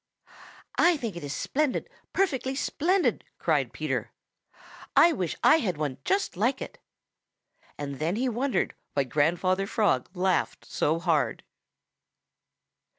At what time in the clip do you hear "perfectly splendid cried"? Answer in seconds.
2.11-3.71